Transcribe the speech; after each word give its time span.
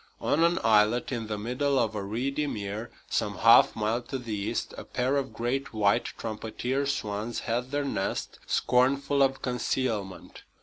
On 0.19 0.43
an 0.43 0.57
islet 0.63 1.11
in 1.11 1.27
the 1.27 1.37
middle 1.37 1.77
of 1.77 1.93
a 1.93 2.01
reedy 2.01 2.47
mere, 2.47 2.89
some 3.07 3.37
half 3.37 3.75
mile 3.75 4.01
to 4.01 4.17
the 4.17 4.33
east, 4.33 4.73
a 4.75 4.83
pair 4.83 5.15
of 5.15 5.31
great 5.31 5.75
white 5.75 6.05
trumpeter 6.17 6.87
swans 6.87 7.41
had 7.41 7.69
their 7.69 7.85
nest, 7.85 8.39
scornful 8.47 9.21
of 9.21 9.43
concealment. 9.43 10.41